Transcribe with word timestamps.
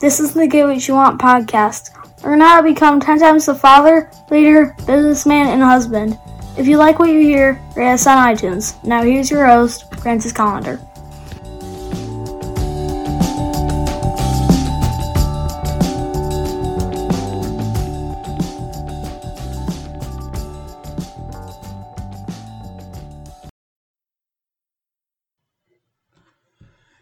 This 0.00 0.20
is 0.20 0.32
the 0.32 0.46
Get 0.46 0.64
What 0.64 0.86
You 0.86 0.94
Want 0.94 1.20
podcast. 1.20 1.90
Learn 2.22 2.40
how 2.40 2.58
to 2.58 2.62
become 2.62 3.00
10 3.00 3.18
times 3.18 3.46
the 3.46 3.54
father, 3.56 4.08
leader, 4.30 4.76
businessman, 4.86 5.48
and 5.48 5.60
husband. 5.60 6.16
If 6.56 6.68
you 6.68 6.76
like 6.76 7.00
what 7.00 7.10
you 7.10 7.18
hear, 7.18 7.60
rate 7.74 7.94
us 7.94 8.06
on 8.06 8.16
iTunes. 8.16 8.82
Now 8.84 9.02
here's 9.02 9.28
your 9.28 9.44
host, 9.44 9.92
Francis 9.96 10.32
Collender. 10.32 10.78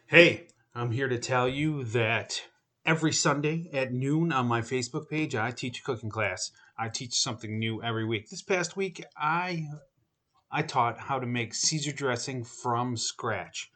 Hey, 0.07 0.47
I'm 0.75 0.93
here 0.93 1.09
to 1.09 1.19
tell 1.19 1.47
you 1.47 1.85
that 1.85 2.43
every 2.87 3.13
Sunday 3.13 3.69
at 3.73 3.93
noon 3.93 4.33
on 4.33 4.47
my 4.47 4.63
Facebook 4.63 5.11
page, 5.11 5.35
I 5.35 5.51
teach 5.51 5.81
a 5.81 5.83
cooking 5.83 6.09
class. 6.09 6.53
I 6.79 6.89
teach 6.89 7.15
something 7.15 7.59
new 7.59 7.83
every 7.83 8.07
week. 8.07 8.31
This 8.31 8.43
past 8.43 8.77
week, 8.77 9.05
I 9.17 9.67
I 10.51 10.63
taught 10.63 11.01
how 11.01 11.19
to 11.19 11.27
make 11.27 11.55
Caesar 11.55 11.93
dressing 11.93 12.45
from 12.45 12.97
scratch. 12.97 13.71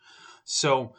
So, 0.45 0.95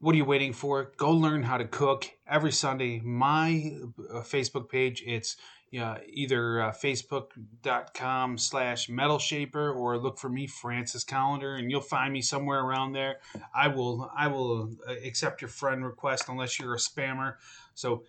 what 0.00 0.14
are 0.14 0.18
you 0.18 0.24
waiting 0.24 0.52
for? 0.52 0.92
Go 0.96 1.12
learn 1.12 1.44
how 1.44 1.56
to 1.56 1.64
cook 1.64 2.10
every 2.26 2.52
Sunday. 2.52 3.00
My 3.00 3.72
uh, 4.12 4.20
Facebook 4.20 4.68
page, 4.68 5.02
it's 5.06 5.36
uh, 5.78 5.98
either 6.06 6.62
uh, 6.62 6.70
facebook.com 6.70 8.38
slash 8.38 8.88
metal 8.88 9.18
shaper 9.18 9.72
or 9.72 9.98
look 9.98 10.18
for 10.18 10.28
me 10.28 10.46
francis 10.46 11.04
calendar 11.04 11.54
and 11.54 11.70
you'll 11.70 11.80
find 11.80 12.12
me 12.12 12.22
somewhere 12.22 12.60
around 12.60 12.92
there. 12.92 13.16
I 13.54 13.68
will 13.68 14.10
i 14.16 14.28
will 14.28 14.70
uh, 14.88 14.92
accept 15.04 15.40
your 15.42 15.48
friend 15.48 15.84
request 15.84 16.24
unless 16.28 16.58
you're 16.58 16.74
a 16.74 16.78
spammer. 16.78 17.34
So 17.74 18.04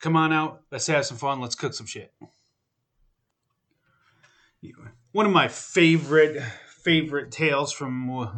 come 0.00 0.16
on 0.16 0.32
out. 0.32 0.62
Let's 0.70 0.86
have 0.88 1.06
some 1.06 1.16
fun. 1.16 1.40
Let's 1.40 1.54
cook 1.54 1.74
some 1.74 1.86
shit. 1.86 2.12
One 5.12 5.26
of 5.26 5.32
my 5.32 5.48
favorite 5.48 6.42
favorite 6.66 7.30
tales 7.30 7.72
from 7.72 8.10
uh, 8.10 8.32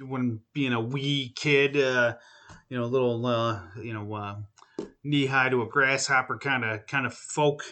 when 0.00 0.40
being 0.52 0.72
a 0.72 0.80
wee 0.80 1.32
kid 1.36 1.76
uh, 1.76 2.14
you 2.68 2.78
know 2.78 2.84
a 2.84 2.86
little 2.86 3.24
uh, 3.26 3.60
you 3.82 3.92
know 3.92 4.44
knee 5.04 5.26
high 5.26 5.48
to 5.48 5.62
a 5.62 5.66
grasshopper 5.66 6.38
kind 6.38 6.64
of 6.64 6.86
kind 6.86 7.06
of 7.06 7.14
folk 7.14 7.62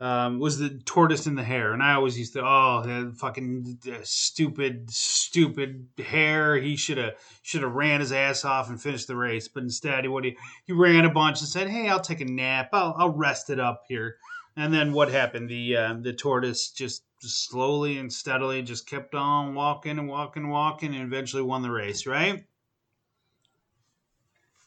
um, 0.00 0.38
was 0.38 0.58
the 0.58 0.70
tortoise 0.86 1.26
in 1.26 1.34
the 1.34 1.44
hare, 1.44 1.74
and 1.74 1.82
I 1.82 1.92
always 1.92 2.18
used 2.18 2.32
to, 2.32 2.42
oh, 2.42 3.12
fucking 3.18 3.78
stupid, 4.02 4.90
stupid 4.90 5.88
hare. 5.98 6.56
He 6.56 6.76
should 6.76 6.96
have 6.96 7.14
should 7.42 7.62
have 7.62 7.74
ran 7.74 8.00
his 8.00 8.10
ass 8.10 8.44
off 8.44 8.70
and 8.70 8.80
finished 8.80 9.08
the 9.08 9.16
race, 9.16 9.48
but 9.48 9.62
instead, 9.62 10.04
he 10.04 10.08
what 10.08 10.24
he, 10.24 10.38
he 10.64 10.72
ran 10.72 11.04
a 11.04 11.10
bunch 11.10 11.40
and 11.40 11.48
said, 11.48 11.68
hey, 11.68 11.88
I'll 11.88 12.00
take 12.00 12.22
a 12.22 12.24
nap, 12.24 12.70
I'll, 12.72 12.94
I'll 12.96 13.10
rest 13.10 13.50
it 13.50 13.60
up 13.60 13.82
here. 13.88 14.16
And 14.56 14.72
then 14.72 14.92
what 14.92 15.10
happened? 15.10 15.50
The 15.50 15.76
uh, 15.76 15.94
the 16.00 16.14
tortoise 16.14 16.70
just 16.70 17.02
slowly 17.20 17.98
and 17.98 18.10
steadily 18.10 18.62
just 18.62 18.88
kept 18.88 19.14
on 19.14 19.54
walking 19.54 19.98
and 19.98 20.08
walking 20.08 20.44
and 20.44 20.52
walking, 20.52 20.94
and 20.94 21.04
eventually 21.04 21.42
won 21.42 21.60
the 21.60 21.70
race, 21.70 22.06
right? 22.06 22.44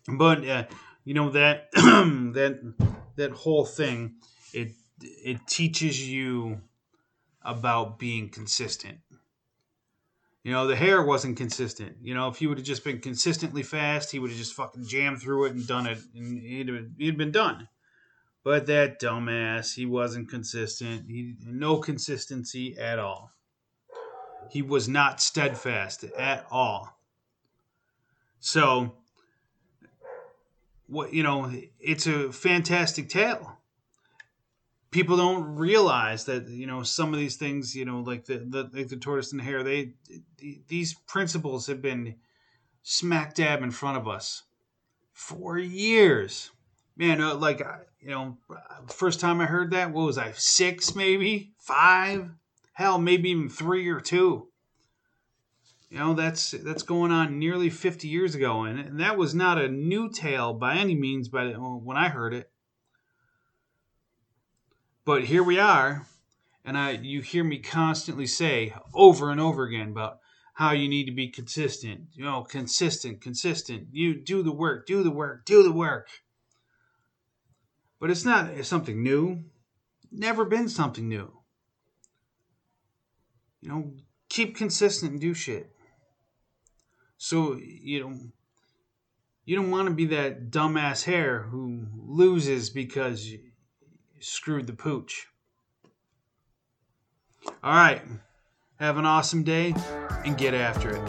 But 0.07 0.47
uh, 0.47 0.65
you 1.03 1.15
know 1.15 1.31
that 1.31 1.71
that 1.73 2.73
that 3.15 3.31
whole 3.31 3.65
thing, 3.65 4.15
it 4.53 4.73
it 5.01 5.47
teaches 5.47 6.07
you 6.07 6.61
about 7.41 7.99
being 7.99 8.29
consistent. 8.29 8.99
You 10.43 10.51
know, 10.51 10.67
the 10.67 10.75
hare 10.75 11.01
wasn't 11.01 11.37
consistent. 11.37 11.97
You 12.01 12.13
know, 12.13 12.27
if 12.27 12.37
he 12.37 12.47
would 12.47 12.57
have 12.57 12.67
just 12.67 12.83
been 12.83 12.99
consistently 12.99 13.63
fast, 13.63 14.11
he 14.11 14.19
would 14.19 14.29
have 14.29 14.37
just 14.37 14.53
fucking 14.53 14.85
jammed 14.85 15.21
through 15.21 15.45
it 15.45 15.53
and 15.53 15.65
done 15.65 15.87
it, 15.87 15.99
and 16.15 16.41
he'd 16.41 16.67
have, 16.67 16.85
he'd 16.97 17.17
been 17.17 17.31
done. 17.31 17.69
But 18.43 18.65
that 18.65 18.99
dumbass, 18.99 19.75
he 19.75 19.85
wasn't 19.85 20.29
consistent. 20.29 21.09
He 21.09 21.35
no 21.45 21.77
consistency 21.77 22.77
at 22.77 22.99
all. 22.99 23.31
He 24.49 24.61
was 24.61 24.89
not 24.89 25.21
steadfast 25.21 26.03
at 26.17 26.45
all. 26.51 26.99
So, 28.41 28.95
what 30.87 31.13
you 31.13 31.23
know, 31.23 31.53
it's 31.79 32.05
a 32.05 32.33
fantastic 32.33 33.07
tale 33.07 33.57
people 34.93 35.17
don't 35.17 35.55
realize 35.55 36.25
that 36.25 36.47
you 36.47 36.67
know 36.67 36.83
some 36.83 37.13
of 37.13 37.19
these 37.19 37.35
things 37.35 37.75
you 37.75 37.83
know 37.83 37.99
like 37.99 38.25
the, 38.25 38.37
the 38.37 38.69
like 38.71 38.87
the 38.87 38.95
tortoise 38.95 39.31
and 39.31 39.41
the 39.41 39.43
hare 39.43 39.63
they 39.63 39.93
these 40.67 40.93
principles 41.07 41.67
have 41.67 41.81
been 41.81 42.15
smack 42.83 43.33
dab 43.33 43.63
in 43.63 43.71
front 43.71 43.97
of 43.97 44.07
us 44.07 44.43
for 45.11 45.57
years. 45.57 46.51
Man 46.95 47.21
uh, 47.21 47.35
like 47.35 47.65
you 47.99 48.11
know 48.11 48.37
first 48.87 49.19
time 49.19 49.41
i 49.41 49.45
heard 49.45 49.71
that 49.71 49.91
what 49.91 50.05
was 50.05 50.17
i 50.17 50.31
six 50.33 50.95
maybe? 50.95 51.53
Five? 51.57 52.29
Hell 52.73 52.99
maybe 52.99 53.29
even 53.31 53.49
three 53.49 53.87
or 53.89 53.99
two. 53.99 54.47
You 55.89 55.99
know 55.99 56.13
that's 56.13 56.51
that's 56.51 56.83
going 56.83 57.11
on 57.11 57.39
nearly 57.39 57.69
50 57.69 58.07
years 58.07 58.35
ago 58.35 58.63
and, 58.63 58.79
and 58.79 58.99
that 58.99 59.17
was 59.17 59.33
not 59.33 59.59
a 59.59 59.67
new 59.67 60.09
tale 60.09 60.53
by 60.53 60.75
any 60.75 60.95
means 60.95 61.29
but 61.29 61.53
when 61.55 61.97
i 61.97 62.09
heard 62.09 62.33
it 62.33 62.49
but 65.05 65.25
here 65.25 65.43
we 65.43 65.59
are, 65.59 66.07
and 66.63 66.77
I 66.77 66.91
you 66.91 67.21
hear 67.21 67.43
me 67.43 67.59
constantly 67.59 68.25
say 68.25 68.73
over 68.93 69.31
and 69.31 69.39
over 69.39 69.63
again 69.63 69.89
about 69.89 70.19
how 70.53 70.71
you 70.71 70.87
need 70.87 71.05
to 71.05 71.11
be 71.11 71.29
consistent. 71.29 72.01
You 72.13 72.23
know, 72.23 72.43
consistent, 72.43 73.21
consistent. 73.21 73.87
You 73.91 74.21
do 74.23 74.43
the 74.43 74.51
work, 74.51 74.85
do 74.85 75.03
the 75.03 75.11
work, 75.11 75.45
do 75.45 75.63
the 75.63 75.71
work. 75.71 76.07
But 77.99 78.11
it's 78.11 78.25
not 78.25 78.65
something 78.65 79.01
new. 79.01 79.45
Never 80.11 80.45
been 80.45 80.69
something 80.69 81.07
new. 81.07 81.31
You 83.61 83.69
know, 83.69 83.93
keep 84.29 84.55
consistent 84.55 85.13
and 85.13 85.21
do 85.21 85.33
shit. 85.33 85.71
So, 87.17 87.55
you 87.57 88.01
know, 88.01 88.19
you 89.45 89.55
don't 89.55 89.71
want 89.71 89.87
to 89.87 89.93
be 89.93 90.05
that 90.07 90.51
dumbass 90.51 91.03
hare 91.05 91.43
who 91.43 91.87
loses 91.95 92.69
because 92.69 93.31
screwed 94.23 94.67
the 94.67 94.73
pooch. 94.73 95.27
All 97.63 97.73
right. 97.73 98.01
Have 98.79 98.97
an 98.97 99.05
awesome 99.05 99.43
day 99.43 99.73
and 100.25 100.37
get 100.37 100.53
after 100.53 100.91
it. 100.91 101.01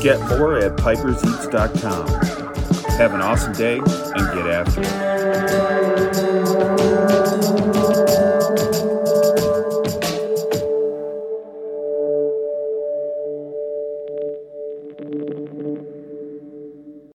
Get 0.00 0.18
more 0.28 0.58
at 0.58 0.76
piperseats.com. 0.76 2.08
Have 2.98 3.14
an 3.14 3.20
awesome 3.20 3.52
day 3.52 3.78
and 3.78 4.34
get 4.34 4.48
after 4.48 4.80
it. 4.82 6.81